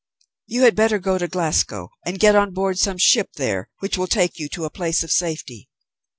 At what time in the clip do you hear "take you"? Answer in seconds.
4.07-4.49